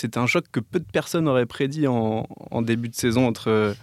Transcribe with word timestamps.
c'était 0.00 0.18
un 0.18 0.26
choc 0.26 0.44
que 0.50 0.60
peu 0.60 0.78
de 0.80 0.84
personnes 0.84 1.28
auraient 1.28 1.46
prédit 1.46 1.86
en, 1.86 2.26
en 2.50 2.62
début 2.62 2.88
de 2.88 2.94
saison 2.94 3.26
entre, 3.26 3.74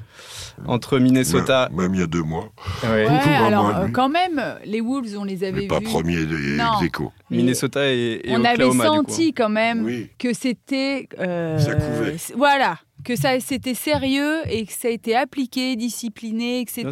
entre 0.66 1.00
Minnesota. 1.00 1.70
Même, 1.72 1.82
même 1.84 1.94
il 1.96 2.00
y 2.00 2.04
a 2.04 2.08
deux 2.08 2.24
mois. 2.24 2.50
Ouais, 2.84 3.06
alors 3.08 3.76
euh, 3.76 3.88
quand 3.90 4.10
même, 4.10 4.42
les 4.66 4.82
Wolves, 4.82 5.16
on 5.18 5.24
les 5.24 5.44
avait 5.44 5.62
Mais 5.62 5.68
pas 5.68 5.80
vus. 5.80 5.86
premier 5.86 6.26
des 6.26 6.58
Non. 6.58 6.74
ex-aequo. 6.82 7.12
mais 7.30 7.38
Minnesota 7.38 7.82
et, 7.92 8.22
et 8.24 8.32
on 8.36 8.44
avait 8.44 8.64
Oklahoma, 8.64 8.84
du 8.84 8.90
coup. 8.90 8.96
senti 9.12 9.34
quand 9.34 9.50
même 9.50 9.84
Oui. 9.86 10.10
que 10.18 10.34
c'était. 10.34 11.08
euh, 11.20 11.58
Ça 11.60 11.76
couvait. 11.76 12.18
c- 12.18 12.34
Voilà. 12.36 12.80
Que 13.04 13.16
ça, 13.16 13.40
c'était 13.40 13.76
sérieux 13.76 14.40
et 14.50 14.66
que 14.66 14.74
ça 14.74 14.88
a 14.88 14.92
été 14.92 15.16
appliqué, 15.16 15.76
discipliné, 15.76 16.62
etc. 16.62 16.90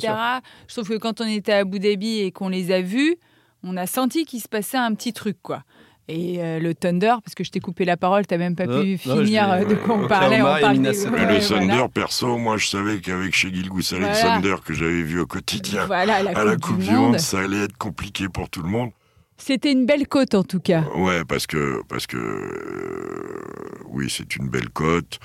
Je 0.67 0.73
trouve 0.75 0.87
que 0.89 0.97
quand 0.97 1.19
on 1.19 1.25
était 1.27 1.51
à 1.51 1.57
Abu 1.57 1.79
Dhabi 1.79 2.19
et 2.19 2.31
qu'on 2.31 2.47
les 2.49 2.71
a 2.71 2.81
vus, 2.81 3.15
on 3.63 3.75
a 3.75 3.87
senti 3.87 4.23
qu'il 4.25 4.39
se 4.39 4.47
passait 4.47 4.77
un 4.77 4.93
petit 4.93 5.11
truc, 5.13 5.37
quoi. 5.41 5.63
Et 6.07 6.35
euh, 6.39 6.59
le 6.59 6.75
Thunder, 6.75 7.15
parce 7.23 7.33
que 7.35 7.43
je 7.43 7.49
t'ai 7.49 7.59
coupé 7.59 7.83
la 7.83 7.97
parole, 7.97 8.27
t'as 8.27 8.37
même 8.37 8.55
pas 8.55 8.67
Non, 8.67 8.81
pu 8.83 8.99
non, 9.07 9.17
finir 9.23 9.51
euh, 9.51 9.65
de 9.65 9.73
quoi 9.73 9.95
on 9.95 10.07
parlait. 10.07 10.39
On 10.41 10.73
des-. 10.73 10.79
Mais 11.09 11.25
le 11.25 11.39
Thunder, 11.47 11.65
voilà. 11.65 11.89
perso, 11.89 12.37
moi 12.37 12.57
je 12.57 12.67
savais 12.67 12.99
qu'avec 12.99 13.33
chez 13.33 13.51
Gilgus 13.51 13.91
Alexander, 13.93 14.55
que 14.63 14.73
j'avais 14.75 15.01
vu 15.01 15.19
au 15.19 15.25
quotidien, 15.25 15.85
Voilà, 15.87 16.21
la 16.21 16.37
à 16.39 16.43
la 16.45 16.57
Coupe 16.57 16.77
du 16.77 16.85
du 16.85 16.91
Monde, 16.91 17.01
Monde. 17.13 17.19
ça 17.19 17.39
allait 17.39 17.63
être 17.63 17.77
compliqué 17.77 18.29
pour 18.29 18.49
tout 18.49 18.61
le 18.61 18.69
monde. 18.69 18.91
C'était 19.37 19.71
une 19.71 19.85
belle 19.87 20.07
côte 20.07 20.35
en 20.35 20.43
tout 20.43 20.59
cas. 20.59 20.83
Ouais, 20.95 21.25
parce 21.25 21.47
que, 21.47 21.81
parce 21.89 22.05
que 22.07 22.17
euh, 22.17 23.83
oui, 23.89 24.07
c'est 24.09 24.35
une 24.35 24.47
belle 24.49 24.69
cote. 24.69 25.19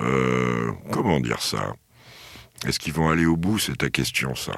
Euh, 0.00 0.72
comment 0.90 1.20
dire 1.20 1.42
ça? 1.42 1.74
Est-ce 2.66 2.78
qu'ils 2.78 2.92
vont 2.94 3.10
aller 3.10 3.26
au 3.26 3.36
bout? 3.36 3.58
C'est 3.58 3.76
ta 3.76 3.90
question, 3.90 4.34
ça. 4.34 4.52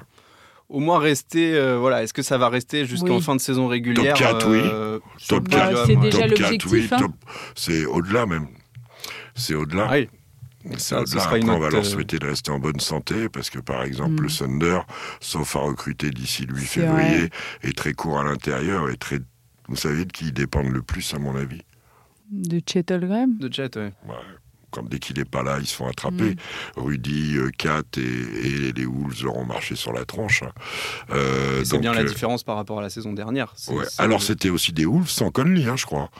Au 0.70 0.80
moins 0.80 0.98
rester, 0.98 1.54
euh, 1.54 1.76
voilà, 1.78 2.02
est-ce 2.02 2.14
que 2.14 2.22
ça 2.22 2.38
va 2.38 2.48
rester 2.48 2.86
jusqu'en 2.86 3.16
Oui. 3.16 3.22
fin 3.22 3.36
de 3.36 3.40
saison 3.40 3.66
régulière 3.68 4.16
Top 4.16 4.26
4, 4.26 4.50
oui. 4.50 4.60
euh, 4.64 4.98
Top 5.28 5.44
le 5.44 5.50
4, 5.50 5.72
Bah, 5.72 5.82
c'est 5.86 5.96
déjà 5.96 6.18
top 6.20 6.30
l'objectif, 6.30 6.88
4, 6.90 7.02
oui, 7.02 7.06
hein. 7.06 7.12
C'est 7.54 7.84
au-delà 7.84 8.26
même. 8.26 8.46
C'est 9.34 9.54
au-delà. 9.54 9.86
Ah 9.90 9.92
oui. 9.94 10.08
C'est 10.78 10.94
au-delà. 10.96 11.22
Après, 11.22 11.44
on 11.44 11.58
va 11.58 11.68
leur 11.68 11.80
euh, 11.80 11.84
souhaiter 11.84 12.18
de 12.18 12.26
rester 12.26 12.50
en 12.50 12.58
bonne 12.58 12.80
santé 12.80 13.28
parce 13.28 13.50
que, 13.50 13.58
par 13.58 13.82
exemple, 13.84 14.14
Mm. 14.14 14.20
le 14.22 14.28
Thunder, 14.30 14.78
sauf 15.20 15.54
à 15.56 15.58
recruter 15.60 16.10
d'ici 16.10 16.46
le 16.46 16.54
8 16.54 16.60
C'est 16.60 16.80
février, 16.80 17.30
est 17.62 17.76
très 17.76 17.92
court 17.92 18.18
à 18.18 18.24
l'intérieur 18.24 18.88
et 18.88 18.96
très. 18.96 19.18
Vous 19.68 19.76
savez 19.76 20.06
de 20.06 20.12
qui 20.12 20.26
ils 20.26 20.32
dépendent 20.32 20.72
le 20.72 20.82
plus, 20.82 21.12
à 21.14 21.18
mon 21.18 21.36
avis 21.36 21.60
De 22.30 22.60
Chet 22.66 22.90
Holmgren. 22.90 23.36
de 23.38 23.48
ouais. 23.48 23.92
Ouais. 24.08 24.14
Quand 24.74 24.88
dès 24.88 24.98
qu'il 24.98 25.16
n'est 25.18 25.24
pas 25.24 25.44
là, 25.44 25.58
ils 25.60 25.66
se 25.66 25.76
font 25.76 25.86
attraper. 25.86 26.34
Rudy, 26.76 27.36
euh, 27.36 27.50
Kat 27.56 27.82
et, 27.96 28.00
et 28.00 28.72
les 28.72 28.86
Wolves 28.86 29.22
leur 29.22 29.36
ont 29.36 29.44
marché 29.44 29.76
sur 29.76 29.92
la 29.92 30.04
tronche. 30.04 30.42
hein. 30.42 30.50
Euh, 31.10 31.62
C'est 31.64 31.78
bien 31.78 31.92
la 31.94 32.00
euh, 32.00 32.04
différence 32.04 32.42
par 32.42 32.56
rapport 32.56 32.80
à 32.80 32.82
la 32.82 32.90
saison 32.90 33.12
dernière. 33.12 33.54
Ouais. 33.68 33.84
Alors 33.98 34.20
c'était 34.22 34.50
aussi 34.50 34.72
des 34.72 34.84
Wolves 34.86 35.08
sans 35.10 35.30
Conley, 35.30 35.66
hein, 35.68 35.76
je 35.76 35.86
crois. 35.86 36.10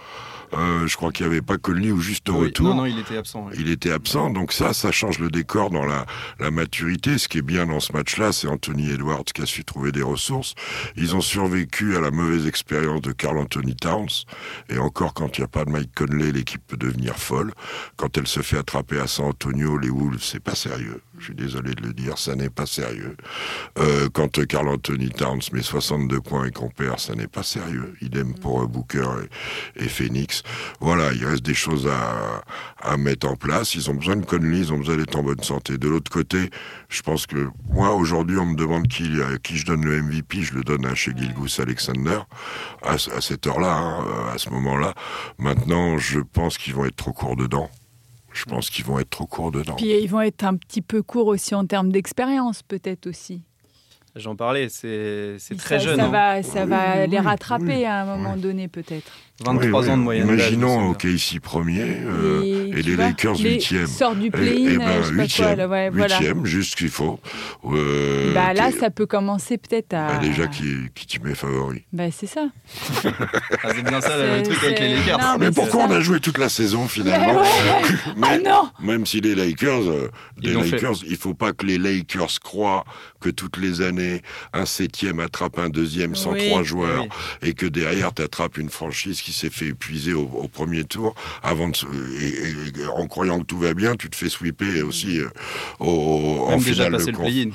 Euh, 0.53 0.87
je 0.87 0.97
crois 0.97 1.11
qu'il 1.11 1.27
n'y 1.27 1.33
avait 1.33 1.43
pas 1.43 1.57
Conley 1.59 1.91
au 1.91 1.99
juste 1.99 2.29
Oui, 2.29 2.45
retour. 2.47 2.69
Non, 2.69 2.75
non, 2.77 2.87
il 2.87 2.99
était 3.01 3.17
absent. 3.17 3.49
Il 3.59 3.69
était 3.71 3.91
absent, 3.91 4.31
donc 4.31 4.53
ça, 4.53 4.73
ça 4.73 4.93
change 4.93 5.19
le 5.19 5.29
décor 5.29 5.71
dans 5.71 5.85
la, 5.85 6.07
la 6.39 6.53
maturité. 6.53 7.19
Ce 7.19 7.27
qui 7.27 7.39
est 7.39 7.43
bien 7.43 7.67
dans 7.67 7.81
ce 7.81 7.93
match-là, 7.93 8.31
c'est 8.31 8.47
Anthony 8.47 8.91
Edwards 8.91 9.25
qui 9.25 9.43
a 9.43 9.47
su 9.47 9.65
trouver 9.65 9.91
des 9.91 10.03
ressources. 10.03 10.55
Ils 10.97 11.17
ont 11.17 11.21
survécu 11.21 11.97
à 11.97 12.01
la 12.01 12.13
mauvaise 12.13 12.47
expérience 12.47 13.01
de 13.01 13.11
Carl 13.11 13.39
Anthony 13.39 13.75
Towns. 13.75 14.27
Et 14.69 14.79
encore, 14.79 15.13
quand 15.15 15.39
il 15.39 15.41
n'y 15.41 15.45
a 15.47 15.49
pas 15.49 15.65
de 15.65 15.71
Mike 15.71 15.91
Conley, 15.97 16.31
l'équipe 16.31 16.63
peut 16.65 16.77
devenir 16.77 17.17
folle. 17.17 17.53
Quand 17.97 18.17
elle 18.17 18.29
se 18.29 18.43
fait 18.45 18.59
attraper 18.59 19.01
à 19.01 19.07
San 19.07 19.27
Antonio, 19.27 19.79
les 19.79 19.91
Wolves, 19.91 20.23
c'est 20.23 20.43
pas 20.43 20.55
sérieux. 20.55 21.01
Je 21.19 21.27
suis 21.27 21.35
désolé 21.35 21.75
de 21.75 21.83
le 21.83 21.93
dire, 21.93 22.19
ça 22.19 22.35
n'est 22.35 22.51
pas 22.51 22.67
sérieux. 22.67 23.17
Euh, 23.79 24.09
quand 24.13 24.39
euh, 24.39 24.45
Carl 24.45 24.69
Anthony 24.69 25.09
Towns 25.09 25.41
met 25.53 25.63
62 25.63 26.21
points 26.21 26.47
et 26.47 26.51
qu'on 26.51 26.69
perd, 26.69 26.99
ça 26.99 27.15
n'est 27.15 27.29
pas 27.29 27.43
sérieux. 27.43 27.95
Idem 28.01 28.35
pour 28.35 28.63
euh, 28.63 28.67
Booker 28.67 29.07
et, 29.77 29.89
Phoenix. 29.89 30.43
Voilà, 30.81 31.13
il 31.13 31.25
reste 31.25 31.45
des 31.45 31.55
choses 31.55 31.89
à, 31.89 32.97
mettre 32.97 33.29
en 33.29 33.37
place. 33.37 33.75
Ils 33.75 33.91
ont 33.91 33.95
besoin 33.95 34.17
de 34.17 34.25
Conley, 34.25 34.59
ils 34.59 34.73
ont 34.73 34.79
besoin 34.79 34.97
d'être 34.97 35.17
en 35.17 35.23
bonne 35.23 35.43
santé. 35.43 35.79
De 35.79 35.89
l'autre 35.89 36.11
côté, 36.11 36.51
je 36.89 37.03
pense 37.03 37.27
que 37.27 37.49
moi, 37.71 37.95
aujourd'hui, 37.95 38.39
on 38.39 38.47
me 38.47 38.57
demande 38.57 38.89
qui, 38.89 39.21
à 39.23 39.39
qui 39.39 39.57
je 39.57 39.67
donne 39.67 39.85
le 39.85 40.03
MVP. 40.03 40.43
Je 40.43 40.55
le 40.55 40.63
donne 40.63 40.85
à 40.87 40.95
chez 40.95 41.13
Gilgus 41.17 41.61
Alexander, 41.61 42.21
à 42.83 42.99
cette 42.99 43.47
heure-là, 43.47 43.77
hein, 43.77 44.33
à 44.33 44.39
ce 44.39 44.51
moment-là. 44.51 44.95
Maintenant, 45.39 45.99
je 45.99 46.21
pense 46.21 46.59
qu'ils 46.59 46.75
vont 46.75 46.85
être 46.85 46.97
trop 46.97 47.13
courts 47.13 47.37
dedans. 47.37 47.71
Je 48.35 48.45
pense 48.45 48.69
qu'ils 48.69 48.85
vont 48.85 48.99
être 48.99 49.09
trop 49.11 49.27
courts 49.27 49.51
dedans. 49.53 49.77
Puis 49.77 49.91
ils 50.03 50.09
vont 50.09 50.21
être 50.21 50.45
un 50.45 50.57
petit 50.57 50.83
peu 50.83 51.03
courts 51.03 51.29
aussi 51.29 51.55
en 51.55 51.65
termes 51.67 51.91
d'expérience, 51.91 52.63
peut-être 52.63 53.07
aussi. 53.07 53.43
J'en 54.17 54.37
parlais, 54.37 54.69
c'est 54.69 55.37
c'est 55.39 55.55
Ça- 55.59 55.65
très 55.65 55.81
jeune. 55.81 55.97
Ça 55.97 56.05
hein. 56.07 56.09
va, 56.11 56.43
ça 56.43 56.63
Oui, 56.65 56.71
va 56.71 57.01
oui, 57.03 57.09
les 57.11 57.19
rattraper 57.19 57.65
oui. 57.79 57.85
à 57.85 58.03
un 58.03 58.05
moment 58.05 58.37
donné, 58.37 58.69
peut-être. 58.69 59.11
23 59.45 59.81
Oui, 59.81 59.87
oui. 59.87 59.93
ans 59.93 59.97
de 59.97 60.03
moyenne. 60.03 60.29
Imaginons. 60.29 60.91
OKC 60.91 61.41
premier 61.43 61.83
euh, 61.83 62.43
et, 62.73 62.83
tu 62.83 62.83
les 62.91 62.95
vois, 62.95 63.05
Lakers 63.07 63.35
les 63.35 63.55
huitième. 63.55 63.87
sortent 63.89 64.21
du 64.21 64.27
Et, 64.29 64.31
play-in, 64.31 64.71
et 64.71 64.79
ben, 64.79 65.03
je 65.03 65.03
sais 65.03 65.09
pas 65.11 65.15
quoi, 65.15 65.23
huitième, 65.25 65.57
là, 65.59 65.69
ouais, 65.69 65.91
voilà. 65.91 66.19
juste 66.45 66.71
ce 66.71 66.77
qu'il 66.77 66.89
faut. 66.89 67.19
Euh, 67.65 68.33
Bah 68.33 68.53
là, 68.55 68.71
ça 68.79 68.91
peut 68.91 69.07
commencer 69.07 69.59
peut-être 69.59 69.93
à. 69.95 70.07
bah, 70.13 70.19
déjà 70.19 70.47
qui, 70.47 70.65
qui 70.95 71.07
tu 71.09 71.19
mets 71.21 71.35
favori. 71.35 71.83
Bah 71.93 72.05
c'est 72.13 72.27
ça. 72.29 72.47
Ah, 73.05 73.71
c'est 73.75 73.83
bien 73.83 74.01
ça 74.01 74.17
le 74.17 74.45
C'est- 74.45 74.51
truc 74.51 74.63
avec 74.65 74.79
les 74.81 74.95
Lakers. 74.97 75.19
non, 75.19 75.37
mais 75.39 75.47
mais 75.47 75.53
pourquoi 75.53 75.85
on 75.85 75.91
a 75.91 76.01
joué 76.01 76.21
toute 76.21 76.39
la 76.39 76.49
saison 76.49 76.87
finalement 76.87 77.43
mais, 78.17 78.27
Ah 78.31 78.39
non 78.39 78.71
Même 78.81 79.05
si 79.05 79.21
les 79.21 79.35
Lakers, 79.35 79.89
euh, 79.89 80.11
les 80.41 80.53
fait. 80.63 80.71
Lakers, 80.77 80.97
il 81.09 81.17
faut 81.17 81.35
pas 81.35 81.53
que 81.53 81.67
les 81.67 81.79
Lakers 81.79 82.39
croient 82.41 82.85
que 83.21 83.31
toutes 83.31 83.57
les 83.57 83.81
années 83.81 84.23
un 84.53 84.65
septième 84.67 85.19
attrape 85.19 85.59
un 85.59 85.71
deuxième 85.71 86.15
sans 86.15 86.33
Oui. 86.35 86.49
trois 86.49 86.63
joueurs 86.63 87.03
Oui. 87.43 87.49
et 87.49 87.55
que 87.55 87.67
derrière 87.67 88.15
tu 88.15 88.23
attrapes 88.23 88.59
une 88.59 88.71
franchise 88.71 89.21
qui 89.25 89.33
s'est 89.33 89.49
fait 89.51 89.69
épuiser 89.69 90.13
au, 90.13 90.23
au 90.35 90.49
premier 90.49 90.85
tour 90.85 91.15
avant 91.43 91.69
de 91.69 91.77
se- 91.77 91.87
et, 92.21 92.81
et- 92.81 92.87
en 92.87 93.07
croyant 93.07 93.39
que 93.41 93.45
tout 93.45 93.59
va 93.59 93.73
bien, 93.73 93.97
tu 93.97 94.11
te 94.11 94.17
fais 94.17 94.29
sweeper 94.29 94.83
aussi 94.87 95.19
euh, 95.21 95.29
au, 95.81 96.47
en 96.49 96.57
déjà 96.59 96.85
finale 96.85 97.01
de 97.01 97.07
le 97.07 97.13
conf. 97.13 97.27
play-in. 97.27 97.51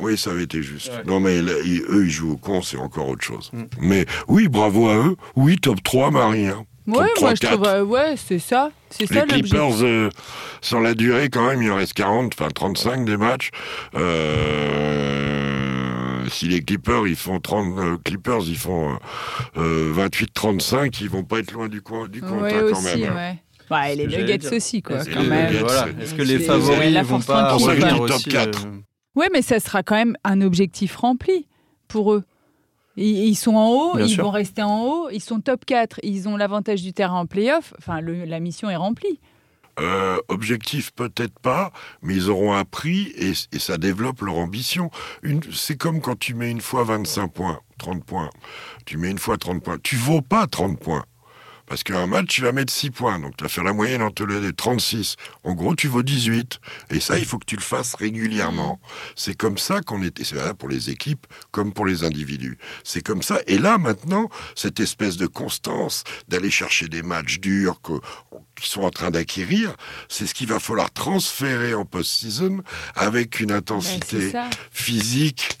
Oui, 0.00 0.16
ça 0.16 0.30
avait 0.30 0.44
été 0.44 0.62
juste. 0.62 0.88
Ouais. 0.92 1.02
Non, 1.06 1.18
mais 1.18 1.42
là, 1.42 1.52
ils- 1.64 1.82
eux, 1.88 2.04
ils 2.04 2.10
jouent 2.10 2.32
au 2.32 2.36
con, 2.36 2.62
c'est 2.62 2.76
encore 2.76 3.08
autre 3.08 3.24
chose. 3.24 3.50
Mm. 3.52 3.62
Mais 3.80 4.06
oui, 4.28 4.46
bravo 4.46 4.88
à 4.88 4.94
eux. 4.96 5.16
Oui, 5.34 5.58
top 5.58 5.82
3, 5.82 6.12
Marie. 6.12 6.46
hein. 6.46 6.64
Ouais, 6.86 6.94
moi 6.98 7.06
3, 7.16 7.34
je 7.34 7.40
trouve. 7.40 7.60
4. 7.62 7.74
euh, 7.74 7.84
ouais, 7.84 8.14
c'est 8.16 8.38
ça. 8.38 8.70
C'est 8.90 9.02
Les 9.02 9.06
ça 9.08 9.14
l'objectif. 9.26 9.50
Clippers, 9.50 9.82
euh, 9.82 10.08
sur 10.60 10.80
la 10.80 10.94
durée, 10.94 11.28
quand 11.30 11.46
même, 11.48 11.60
il 11.62 11.70
en 11.72 11.76
reste 11.76 11.94
40, 11.94 12.32
enfin 12.38 12.48
35 12.50 13.04
des 13.04 13.16
matchs. 13.16 13.50
Euh, 13.96 15.59
si 16.30 16.48
les 16.48 16.62
Clippers, 16.62 17.06
ils 17.06 17.16
font 17.16 17.40
30, 17.40 17.78
euh, 17.78 17.96
Clippers, 18.04 18.42
ils 18.46 18.56
font 18.56 18.98
euh, 19.56 19.92
28-35, 19.94 20.98
ils 21.00 21.08
vont 21.10 21.24
pas 21.24 21.38
être 21.40 21.52
loin 21.52 21.68
du, 21.68 21.82
coin, 21.82 22.08
du 22.08 22.20
compte 22.20 22.42
Ouais, 22.42 22.54
hein, 22.54 22.62
quand 22.70 22.78
aussi, 22.78 23.00
même. 23.00 23.14
ouais. 23.14 23.38
Ouais, 23.70 23.92
et 23.92 23.96
les 23.96 24.06
Nuggets 24.08 24.52
aussi, 24.54 24.82
quoi, 24.82 25.04
quand 25.04 25.22
même. 25.22 25.54
Voilà. 25.58 25.86
Est-ce 26.00 26.14
que 26.14 26.22
les 26.22 26.40
favoris 26.40 26.92
la 26.92 27.02
vont 27.04 27.20
pas 27.20 27.52
revenir 27.54 28.04
Top 28.06 28.22
quatre. 28.28 28.66
euh, 28.66 28.80
Ouais, 29.14 29.28
mais 29.32 29.42
ça 29.42 29.60
sera 29.60 29.82
quand 29.82 29.94
même 29.96 30.16
un 30.24 30.40
objectif 30.40 30.96
rempli 30.96 31.46
pour 31.86 32.12
eux. 32.12 32.24
Ils, 32.96 33.28
ils 33.28 33.34
sont 33.36 33.54
en 33.54 33.68
haut, 33.68 33.96
Bien 33.96 34.06
ils 34.06 34.10
sûr. 34.10 34.24
vont 34.24 34.30
rester 34.30 34.62
en 34.62 34.82
haut, 34.84 35.08
ils 35.12 35.20
sont 35.20 35.40
top 35.40 35.64
4, 35.64 36.00
ils 36.02 36.28
ont 36.28 36.36
l'avantage 36.36 36.82
du 36.82 36.92
terrain 36.92 37.20
en 37.20 37.26
playoff. 37.26 37.72
Enfin, 37.78 38.00
le- 38.00 38.24
la 38.24 38.40
mission 38.40 38.68
est 38.70 38.76
remplie. 38.76 39.20
Euh, 39.80 40.18
objectif 40.28 40.92
peut-être 40.92 41.38
pas, 41.38 41.72
mais 42.02 42.14
ils 42.14 42.28
auront 42.28 42.52
appris 42.52 43.12
et, 43.16 43.32
ça 43.58 43.78
développe 43.78 44.20
leur 44.20 44.36
ambition. 44.36 44.90
C'est 45.52 45.76
comme 45.76 46.00
quand 46.00 46.18
tu 46.18 46.34
mets 46.34 46.50
une 46.50 46.60
fois 46.60 46.84
25 46.84 47.28
points, 47.28 47.60
30 47.78 48.04
points. 48.04 48.30
Tu 48.84 48.98
mets 48.98 49.10
une 49.10 49.18
fois 49.18 49.38
30 49.38 49.62
points. 49.62 49.78
Tu 49.82 49.96
vaux 49.96 50.20
pas 50.22 50.46
30 50.46 50.78
points. 50.78 51.04
Parce 51.70 51.84
qu'un 51.84 52.08
match, 52.08 52.26
tu 52.26 52.42
vas 52.42 52.50
mettre 52.50 52.72
6 52.72 52.90
points. 52.90 53.20
Donc, 53.20 53.36
tu 53.36 53.44
vas 53.44 53.48
faire 53.48 53.62
la 53.62 53.72
moyenne 53.72 54.02
entre 54.02 54.26
les 54.26 54.52
36. 54.52 55.14
En 55.44 55.54
gros, 55.54 55.76
tu 55.76 55.86
vaux 55.86 56.02
18. 56.02 56.58
Et 56.90 56.98
ça, 56.98 57.16
il 57.16 57.24
faut 57.24 57.38
que 57.38 57.44
tu 57.44 57.54
le 57.54 57.62
fasses 57.62 57.94
régulièrement. 57.94 58.80
C'est 59.14 59.36
comme 59.36 59.56
ça 59.56 59.80
qu'on 59.80 60.02
était. 60.02 60.24
C'est 60.24 60.52
pour 60.54 60.68
les 60.68 60.90
équipes 60.90 61.28
comme 61.52 61.72
pour 61.72 61.86
les 61.86 62.02
individus. 62.02 62.58
C'est 62.82 63.06
comme 63.06 63.22
ça. 63.22 63.38
Et 63.46 63.56
là, 63.56 63.78
maintenant, 63.78 64.28
cette 64.56 64.80
espèce 64.80 65.16
de 65.16 65.28
constance 65.28 66.02
d'aller 66.26 66.50
chercher 66.50 66.88
des 66.88 67.02
matchs 67.02 67.38
durs 67.38 67.80
que, 67.80 67.92
qu'ils 68.60 68.70
sont 68.70 68.82
en 68.82 68.90
train 68.90 69.10
d'acquérir, 69.10 69.74
c'est 70.08 70.26
ce 70.26 70.34
qu'il 70.34 70.46
va 70.48 70.58
falloir 70.60 70.90
transférer 70.92 71.74
en 71.74 71.84
post-season 71.84 72.62
avec 72.94 73.40
une 73.40 73.52
intensité 73.52 74.30
ça. 74.30 74.48
physique 74.70 75.58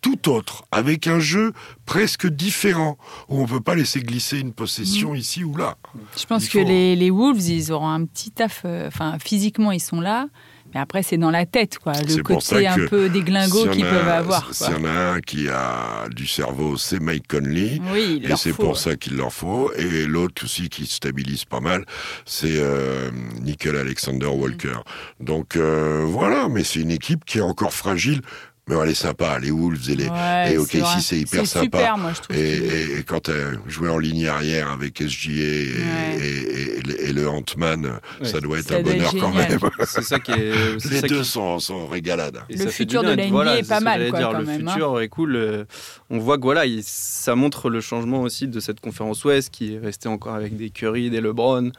tout 0.00 0.28
autre, 0.30 0.64
avec 0.70 1.08
un 1.08 1.18
jeu 1.18 1.52
presque 1.84 2.28
différent, 2.28 2.98
où 3.28 3.38
on 3.40 3.42
ne 3.42 3.48
peut 3.48 3.60
pas 3.60 3.74
laisser 3.74 4.00
glisser 4.00 4.38
une 4.38 4.52
possession 4.52 5.14
ici 5.14 5.42
ou 5.42 5.56
là. 5.56 5.76
Je 6.16 6.24
pense 6.24 6.48
que 6.48 6.58
les 6.58 7.10
Wolves, 7.10 7.48
ils 7.48 7.72
auront 7.72 7.88
un 7.88 8.04
petit 8.04 8.30
taf. 8.30 8.62
euh, 8.64 8.86
Enfin, 8.86 9.18
physiquement, 9.18 9.72
ils 9.72 9.80
sont 9.80 10.00
là. 10.00 10.28
Mais 10.74 10.80
après, 10.80 11.02
c'est 11.02 11.16
dans 11.16 11.30
la 11.30 11.46
tête, 11.46 11.78
quoi. 11.78 11.92
Le 11.94 12.22
côté 12.22 12.66
un 12.66 12.86
peu 12.88 13.08
déglingo 13.08 13.68
en 13.68 13.70
qu'ils 13.70 13.84
peuvent 13.84 14.08
avoir. 14.08 14.54
S'il 14.54 14.72
y 14.72 14.76
en 14.76 14.84
a 14.84 15.12
un 15.14 15.20
qui 15.20 15.48
a 15.48 16.08
du 16.14 16.26
cerveau, 16.26 16.76
c'est 16.76 17.00
Mike 17.00 17.26
Conley. 17.28 17.80
Oui, 17.92 18.20
il 18.22 18.30
Et 18.30 18.36
c'est 18.36 18.52
pour 18.52 18.70
ouais. 18.70 18.74
ça 18.74 18.96
qu'il 18.96 19.16
leur 19.16 19.32
faut. 19.32 19.72
Et 19.74 20.06
l'autre 20.06 20.44
aussi 20.44 20.68
qui 20.68 20.86
stabilise 20.86 21.44
pas 21.44 21.60
mal, 21.60 21.84
c'est 22.26 22.58
euh, 22.58 23.10
Nickel 23.40 23.76
Alexander 23.76 24.26
Walker. 24.26 24.78
Donc 25.20 25.56
euh, 25.56 26.04
voilà, 26.06 26.48
mais 26.48 26.64
c'est 26.64 26.80
une 26.80 26.90
équipe 26.90 27.24
qui 27.24 27.38
est 27.38 27.42
encore 27.42 27.72
fragile, 27.72 28.20
Mais 28.68 28.76
elle 28.76 28.90
est 28.90 28.94
sympa, 28.94 29.38
les 29.38 29.50
Wolves 29.50 29.88
et 29.90 29.96
les 29.96 30.08
Ouais, 30.08 30.52
et 30.52 30.58
OKC, 30.58 30.78
vrai. 30.80 31.00
c'est 31.00 31.18
hyper 31.18 31.46
sympa. 31.46 31.64
super, 31.64 31.98
moi, 31.98 32.12
je 32.14 32.20
trouve. 32.20 32.36
Et, 32.36 32.56
et- 32.56 32.98
et 32.98 33.02
quand 33.02 33.20
tu 33.24 33.30
joué 33.66 33.88
en 33.88 33.98
ligne 33.98 34.26
arrière 34.26 34.70
avec 34.70 35.00
SGA 35.00 35.32
et, 35.32 35.68
Ouais. 35.72 36.18
et- 36.20 36.78
et 36.78 36.80
le- 36.82 37.04
et 37.08 37.12
le 37.12 37.28
Ant-Man, 37.28 37.98
Ouais. 38.20 38.26
ça 38.28 38.40
doit 38.40 38.58
être 38.58 38.68
Ça 38.68 38.76
un 38.76 38.82
doit 38.82 38.92
être 38.92 39.12
bonheur 39.12 39.32
quand 39.32 39.34
même. 39.34 39.58
C'est 39.86 40.02
ça 40.02 40.18
qui 40.18 40.32
est. 40.32 40.52
Les 40.90 41.00
ça 41.00 41.08
deux 41.08 41.20
qui- 41.20 41.24
sont, 41.24 41.58
sont 41.58 41.74
en 41.74 41.86
régalade. 41.86 42.38
Et 42.50 42.56
Le 42.56 42.66
futur 42.68 43.02
de 43.02 43.10
la 43.12 43.26
Voilà, 43.28 43.58
est 43.58 43.68
pas 43.68 43.80
mal, 43.80 44.08
quoi, 44.10 44.18
dire. 44.18 44.30
quand 44.32 44.38
le 44.38 44.44
même, 44.44 44.68
hein. 44.68 44.72
futur 44.72 45.00
est 45.00 45.08
cool. 45.08 45.36
Euh, 45.36 45.64
On 46.10 46.18
voit 46.18 46.36
que 46.38 46.42
voilà, 46.42 46.64
il- 46.66 46.82
ça 46.84 47.34
montre 47.34 47.68
le 47.70 47.80
changement 47.80 48.22
aussi 48.22 48.48
de 48.48 48.60
cette 48.60 48.80
conférence 48.80 49.24
Ouest 49.24 49.50
qui 49.50 49.74
est 49.74 49.78
restée 49.78 50.08
encore 50.08 50.34
avec 50.34 50.56
des 50.56 50.70
Curry, 50.70 51.10
des 51.10 51.20
LeBron, 51.20 51.70